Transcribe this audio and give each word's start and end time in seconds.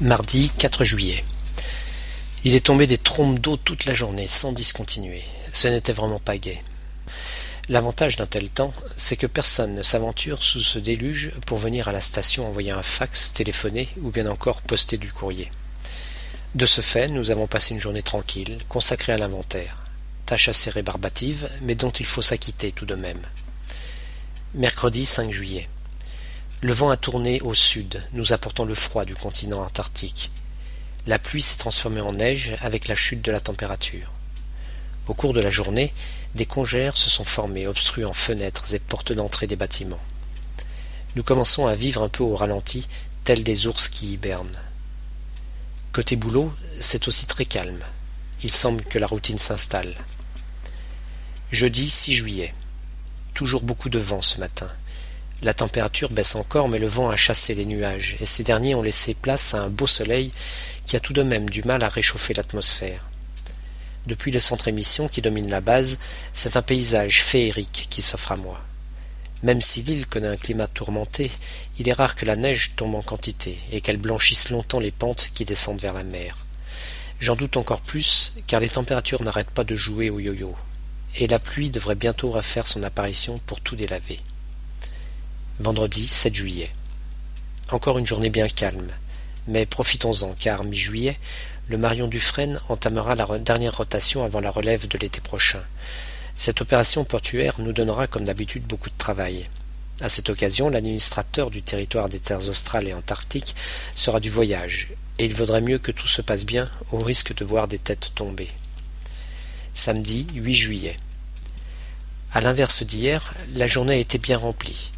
Mardi 0.00 0.50
4 0.58 0.82
juillet. 0.82 1.24
Il 2.42 2.56
est 2.56 2.66
tombé 2.66 2.88
des 2.88 2.98
trompes 2.98 3.38
d'eau 3.38 3.56
toute 3.56 3.84
la 3.84 3.94
journée, 3.94 4.26
sans 4.26 4.50
discontinuer. 4.50 5.22
Ce 5.52 5.68
n'était 5.68 5.92
vraiment 5.92 6.18
pas 6.18 6.36
gai. 6.36 6.60
L'avantage 7.68 8.16
d'un 8.16 8.26
tel 8.26 8.48
temps, 8.48 8.74
c'est 8.96 9.16
que 9.16 9.28
personne 9.28 9.76
ne 9.76 9.84
s'aventure 9.84 10.42
sous 10.42 10.58
ce 10.58 10.80
déluge 10.80 11.30
pour 11.46 11.58
venir 11.58 11.86
à 11.86 11.92
la 11.92 12.00
station 12.00 12.48
envoyer 12.48 12.72
un 12.72 12.82
fax, 12.82 13.32
téléphoner 13.32 13.88
ou 14.02 14.10
bien 14.10 14.26
encore 14.26 14.62
poster 14.62 14.98
du 14.98 15.12
courrier. 15.12 15.52
De 16.56 16.66
ce 16.66 16.80
fait, 16.80 17.06
nous 17.06 17.30
avons 17.30 17.46
passé 17.46 17.72
une 17.72 17.80
journée 17.80 18.02
tranquille, 18.02 18.58
consacrée 18.68 19.12
à 19.12 19.18
l'inventaire. 19.18 19.86
Tâche 20.26 20.48
assez 20.48 20.70
rébarbative, 20.70 21.48
mais 21.62 21.76
dont 21.76 21.92
il 21.92 22.06
faut 22.06 22.20
s'acquitter 22.20 22.72
tout 22.72 22.84
de 22.84 22.96
même. 22.96 23.22
Mercredi 24.54 25.06
5 25.06 25.30
juillet. 25.30 25.68
Le 26.64 26.72
vent 26.72 26.88
a 26.88 26.96
tourné 26.96 27.42
au 27.42 27.52
sud, 27.54 28.02
nous 28.14 28.32
apportant 28.32 28.64
le 28.64 28.74
froid 28.74 29.04
du 29.04 29.14
continent 29.14 29.62
antarctique. 29.62 30.30
La 31.06 31.18
pluie 31.18 31.42
s'est 31.42 31.58
transformée 31.58 32.00
en 32.00 32.12
neige 32.12 32.56
avec 32.62 32.88
la 32.88 32.94
chute 32.94 33.20
de 33.20 33.30
la 33.30 33.40
température. 33.40 34.10
Au 35.06 35.12
cours 35.12 35.34
de 35.34 35.42
la 35.42 35.50
journée, 35.50 35.92
des 36.34 36.46
congères 36.46 36.96
se 36.96 37.10
sont 37.10 37.26
formés, 37.26 37.66
obstruant 37.66 38.14
fenêtres 38.14 38.72
et 38.72 38.78
portes 38.78 39.12
d'entrée 39.12 39.46
des 39.46 39.56
bâtiments. 39.56 40.00
Nous 41.16 41.22
commençons 41.22 41.66
à 41.66 41.74
vivre 41.74 42.02
un 42.02 42.08
peu 42.08 42.22
au 42.22 42.34
ralenti, 42.34 42.88
tels 43.24 43.44
des 43.44 43.66
ours 43.66 43.90
qui 43.90 44.14
hibernent. 44.14 44.58
Côté 45.92 46.16
boulot, 46.16 46.50
c'est 46.80 47.08
aussi 47.08 47.26
très 47.26 47.44
calme. 47.44 47.84
Il 48.42 48.50
semble 48.50 48.84
que 48.84 48.98
la 48.98 49.06
routine 49.06 49.36
s'installe. 49.36 49.94
Jeudi 51.50 51.90
6 51.90 52.14
juillet. 52.14 52.54
Toujours 53.34 53.60
beaucoup 53.60 53.90
de 53.90 53.98
vent 53.98 54.22
ce 54.22 54.40
matin. 54.40 54.70
La 55.42 55.52
température 55.54 56.10
baisse 56.10 56.36
encore, 56.36 56.68
mais 56.68 56.78
le 56.78 56.86
vent 56.86 57.10
a 57.10 57.16
chassé 57.16 57.54
les 57.54 57.66
nuages, 57.66 58.16
et 58.20 58.26
ces 58.26 58.44
derniers 58.44 58.74
ont 58.74 58.82
laissé 58.82 59.14
place 59.14 59.54
à 59.54 59.62
un 59.62 59.68
beau 59.68 59.86
soleil 59.86 60.32
qui 60.86 60.96
a 60.96 61.00
tout 61.00 61.12
de 61.12 61.22
même 61.22 61.50
du 61.50 61.62
mal 61.62 61.82
à 61.82 61.88
réchauffer 61.88 62.34
l'atmosphère. 62.34 63.02
Depuis 64.06 64.30
le 64.30 64.38
centre 64.38 64.68
émission 64.68 65.08
qui 65.08 65.22
domine 65.22 65.50
la 65.50 65.60
base, 65.60 65.98
c'est 66.34 66.56
un 66.56 66.62
paysage 66.62 67.22
féerique 67.22 67.86
qui 67.90 68.02
s'offre 68.02 68.32
à 68.32 68.36
moi. 68.36 68.60
Même 69.42 69.60
si 69.60 69.82
l'île 69.82 70.06
connaît 70.06 70.28
un 70.28 70.36
climat 70.36 70.66
tourmenté, 70.66 71.30
il 71.78 71.88
est 71.88 71.94
rare 71.94 72.14
que 72.14 72.24
la 72.24 72.36
neige 72.36 72.72
tombe 72.76 72.94
en 72.94 73.02
quantité 73.02 73.58
et 73.72 73.80
qu'elle 73.82 73.98
blanchisse 73.98 74.50
longtemps 74.50 74.80
les 74.80 74.90
pentes 74.90 75.30
qui 75.34 75.44
descendent 75.44 75.80
vers 75.80 75.92
la 75.92 76.04
mer. 76.04 76.38
J'en 77.20 77.36
doute 77.36 77.56
encore 77.56 77.80
plus, 77.80 78.32
car 78.46 78.60
les 78.60 78.68
températures 78.68 79.22
n'arrêtent 79.22 79.50
pas 79.50 79.64
de 79.64 79.76
jouer 79.76 80.10
au 80.10 80.20
yo-yo, 80.20 80.54
et 81.16 81.26
la 81.26 81.38
pluie 81.38 81.70
devrait 81.70 81.94
bientôt 81.94 82.30
refaire 82.30 82.66
son 82.66 82.82
apparition 82.82 83.40
pour 83.46 83.60
tout 83.60 83.76
délaver. 83.76 84.20
Vendredi 85.60 86.08
7 86.08 86.34
juillet. 86.34 86.72
Encore 87.70 87.98
une 87.98 88.06
journée 88.06 88.28
bien 88.28 88.48
calme. 88.48 88.88
Mais 89.46 89.66
profitons-en, 89.66 90.34
car 90.36 90.64
mi-juillet, 90.64 91.16
le 91.68 91.78
Marion 91.78 92.08
Dufresne 92.08 92.60
entamera 92.68 93.14
la 93.14 93.38
dernière 93.38 93.76
rotation 93.76 94.24
avant 94.24 94.40
la 94.40 94.50
relève 94.50 94.88
de 94.88 94.98
l'été 94.98 95.20
prochain. 95.20 95.62
Cette 96.34 96.60
opération 96.60 97.04
portuaire 97.04 97.54
nous 97.60 97.72
donnera 97.72 98.08
comme 98.08 98.24
d'habitude 98.24 98.66
beaucoup 98.66 98.90
de 98.90 98.98
travail. 98.98 99.44
À 100.00 100.08
cette 100.08 100.28
occasion, 100.28 100.70
l'administrateur 100.70 101.52
du 101.52 101.62
territoire 101.62 102.08
des 102.08 102.18
terres 102.18 102.48
australes 102.48 102.88
et 102.88 102.94
antarctiques 102.94 103.54
sera 103.94 104.18
du 104.18 104.30
voyage, 104.30 104.88
et 105.20 105.24
il 105.24 105.36
vaudrait 105.36 105.60
mieux 105.60 105.78
que 105.78 105.92
tout 105.92 106.08
se 106.08 106.20
passe 106.20 106.44
bien 106.44 106.68
au 106.90 106.98
risque 106.98 107.32
de 107.32 107.44
voir 107.44 107.68
des 107.68 107.78
têtes 107.78 108.10
tomber. 108.16 108.48
Samedi 109.72 110.26
8 110.34 110.52
juillet. 110.52 110.96
À 112.32 112.40
l'inverse 112.40 112.82
d'hier, 112.82 113.34
la 113.52 113.68
journée 113.68 114.00
été 114.00 114.18
bien 114.18 114.38
remplie 114.38 114.90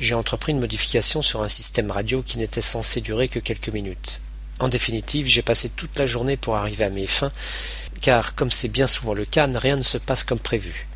j'ai 0.00 0.14
entrepris 0.14 0.52
une 0.52 0.60
modification 0.60 1.20
sur 1.20 1.42
un 1.42 1.48
système 1.48 1.90
radio 1.90 2.22
qui 2.22 2.38
n'était 2.38 2.62
censé 2.62 3.02
durer 3.02 3.28
que 3.28 3.38
quelques 3.38 3.68
minutes. 3.68 4.22
En 4.58 4.68
définitive, 4.68 5.26
j'ai 5.26 5.42
passé 5.42 5.68
toute 5.68 5.98
la 5.98 6.06
journée 6.06 6.38
pour 6.38 6.56
arriver 6.56 6.84
à 6.84 6.90
mes 6.90 7.06
fins, 7.06 7.30
car, 8.00 8.34
comme 8.34 8.50
c'est 8.50 8.68
bien 8.68 8.86
souvent 8.86 9.12
le 9.12 9.26
cas, 9.26 9.46
rien 9.54 9.76
ne 9.76 9.82
se 9.82 9.98
passe 9.98 10.24
comme 10.24 10.38
prévu. 10.38 10.88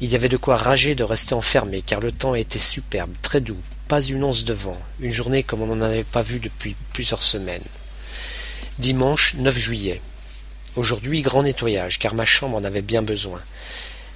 Il 0.00 0.10
y 0.10 0.14
avait 0.14 0.28
de 0.28 0.36
quoi 0.36 0.58
rager 0.58 0.94
de 0.94 1.04
rester 1.04 1.34
enfermé, 1.34 1.80
car 1.80 2.00
le 2.00 2.12
temps 2.12 2.34
était 2.34 2.58
superbe, 2.58 3.12
très 3.22 3.40
doux, 3.40 3.60
pas 3.88 4.02
une 4.02 4.24
once 4.24 4.44
de 4.44 4.52
vent, 4.52 4.78
une 5.00 5.12
journée 5.12 5.42
comme 5.42 5.62
on 5.62 5.74
n'en 5.74 5.84
avait 5.84 6.04
pas 6.04 6.22
vu 6.22 6.38
depuis 6.38 6.76
plusieurs 6.92 7.22
semaines. 7.22 7.62
Dimanche 8.78 9.34
9 9.36 9.56
juillet. 9.56 10.02
Aujourd'hui, 10.76 11.22
grand 11.22 11.44
nettoyage, 11.44 11.98
car 11.98 12.14
ma 12.14 12.24
chambre 12.24 12.56
en 12.56 12.64
avait 12.64 12.82
bien 12.82 13.02
besoin. 13.02 13.40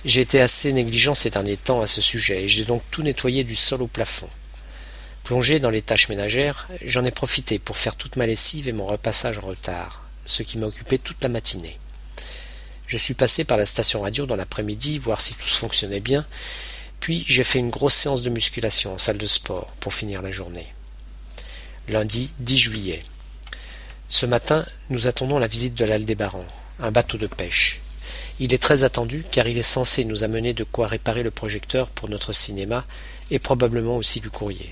J'ai 0.04 0.20
été 0.20 0.40
assez 0.40 0.72
négligent 0.72 1.14
ces 1.14 1.30
derniers 1.30 1.56
temps 1.56 1.80
à 1.80 1.88
ce 1.88 2.00
sujet, 2.00 2.44
et 2.44 2.48
j'ai 2.48 2.64
donc 2.64 2.82
tout 2.90 3.02
nettoyé 3.02 3.42
du 3.42 3.56
sol 3.56 3.82
au 3.82 3.88
plafond. 3.88 4.28
Plongé 5.24 5.58
dans 5.58 5.70
les 5.70 5.82
tâches 5.82 6.08
ménagères, 6.08 6.68
j'en 6.84 7.04
ai 7.04 7.10
profité 7.10 7.58
pour 7.58 7.76
faire 7.76 7.96
toute 7.96 8.14
ma 8.14 8.24
lessive 8.24 8.68
et 8.68 8.72
mon 8.72 8.86
repassage 8.86 9.38
en 9.38 9.46
retard, 9.46 10.02
ce 10.24 10.44
qui 10.44 10.56
m'a 10.56 10.66
occupé 10.66 10.98
toute 10.98 11.22
la 11.22 11.28
matinée. 11.28 11.78
Je 12.86 12.96
suis 12.96 13.14
passé 13.14 13.44
par 13.44 13.58
la 13.58 13.66
station 13.66 14.02
radio 14.02 14.24
dans 14.24 14.36
l'après-midi, 14.36 14.98
voir 14.98 15.20
si 15.20 15.34
tout 15.34 15.48
fonctionnait 15.48 16.00
bien, 16.00 16.24
puis 17.00 17.24
j'ai 17.26 17.44
fait 17.44 17.58
une 17.58 17.70
grosse 17.70 17.94
séance 17.94 18.22
de 18.22 18.30
musculation 18.30 18.94
en 18.94 18.98
salle 18.98 19.18
de 19.18 19.26
sport 19.26 19.74
pour 19.80 19.92
finir 19.92 20.22
la 20.22 20.30
journée. 20.30 20.72
Lundi 21.88 22.30
10 22.38 22.56
juillet. 22.56 23.02
Ce 24.08 24.26
matin, 24.26 24.64
nous 24.90 25.08
attendons 25.08 25.38
la 25.38 25.48
visite 25.48 25.74
de 25.74 25.84
l'Aldébaran, 25.84 26.44
un 26.78 26.92
bateau 26.92 27.18
de 27.18 27.26
pêche. 27.26 27.80
Il 28.40 28.54
est 28.54 28.62
très 28.62 28.84
attendu 28.84 29.24
car 29.30 29.48
il 29.48 29.58
est 29.58 29.62
censé 29.62 30.04
nous 30.04 30.24
amener 30.24 30.54
de 30.54 30.64
quoi 30.64 30.86
réparer 30.86 31.22
le 31.22 31.30
projecteur 31.30 31.88
pour 31.88 32.08
notre 32.08 32.32
cinéma 32.32 32.84
et 33.30 33.38
probablement 33.38 33.96
aussi 33.96 34.20
du 34.20 34.30
courrier. 34.30 34.70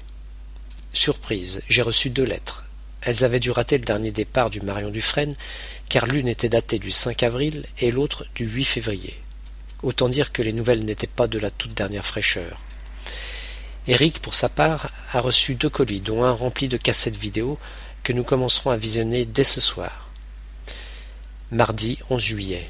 Surprise, 0.92 1.62
j'ai 1.68 1.82
reçu 1.82 2.10
deux 2.10 2.24
lettres. 2.24 2.64
Elles 3.02 3.24
avaient 3.24 3.40
dû 3.40 3.50
rater 3.50 3.78
le 3.78 3.84
dernier 3.84 4.10
départ 4.10 4.50
du 4.50 4.60
Marion 4.60 4.90
Dufresne 4.90 5.34
car 5.88 6.06
l'une 6.06 6.28
était 6.28 6.48
datée 6.48 6.78
du 6.78 6.90
5 6.90 7.22
avril 7.22 7.64
et 7.78 7.90
l'autre 7.90 8.26
du 8.34 8.46
8 8.46 8.64
février. 8.64 9.20
Autant 9.82 10.08
dire 10.08 10.32
que 10.32 10.42
les 10.42 10.52
nouvelles 10.52 10.84
n'étaient 10.84 11.06
pas 11.06 11.28
de 11.28 11.38
la 11.38 11.50
toute 11.50 11.74
dernière 11.74 12.04
fraîcheur. 12.04 12.60
Eric, 13.88 14.18
pour 14.20 14.34
sa 14.34 14.48
part, 14.48 14.90
a 15.12 15.20
reçu 15.20 15.54
deux 15.54 15.68
colis, 15.68 16.00
dont 16.00 16.24
un 16.24 16.32
rempli 16.32 16.66
de 16.66 16.76
cassettes 16.76 17.16
vidéo 17.16 17.56
que 18.02 18.12
nous 18.12 18.24
commencerons 18.24 18.70
à 18.70 18.76
visionner 18.76 19.24
dès 19.24 19.44
ce 19.44 19.60
soir. 19.60 20.08
Mardi 21.52 21.98
11 22.10 22.20
juillet. 22.20 22.66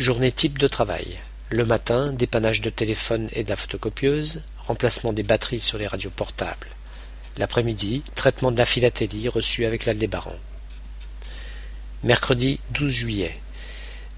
Journée 0.00 0.32
type 0.32 0.58
de 0.58 0.66
travail. 0.66 1.18
Le 1.50 1.66
matin, 1.66 2.10
dépannage 2.10 2.62
de 2.62 2.70
téléphone 2.70 3.28
et 3.34 3.44
de 3.44 3.50
la 3.50 3.56
photocopieuse, 3.56 4.42
remplacement 4.66 5.12
des 5.12 5.22
batteries 5.22 5.60
sur 5.60 5.76
les 5.76 5.86
radios 5.86 6.08
portables. 6.08 6.68
L'après-midi, 7.36 8.02
traitement 8.14 8.50
de 8.50 8.56
la 8.56 8.64
philatélie 8.64 9.28
reçue 9.28 9.66
avec 9.66 9.84
l'Aldébaran. 9.84 10.36
Mercredi 12.02 12.60
12 12.70 12.90
juillet. 12.90 13.34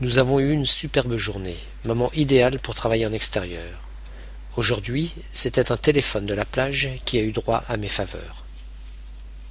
Nous 0.01 0.19
avons 0.19 0.39
eu 0.39 0.53
une 0.53 0.67
superbe 0.67 1.17
journée, 1.17 1.59
moment 1.85 2.13
idéal 2.15 2.61
pour 2.61 2.77
travailler 2.77 3.07
en 3.07 3.13
extérieur. 3.13 3.81
Aujourd'hui, 4.57 5.13
c'était 5.33 5.73
un 5.73 5.77
téléphone 5.77 6.27
de 6.27 6.35
la 6.35 6.45
plage 6.45 6.91
qui 7.05 7.19
a 7.19 7.23
eu 7.23 7.33
droit 7.33 7.65
à 7.69 7.77
mes 7.77 7.89
faveurs. 7.89 8.45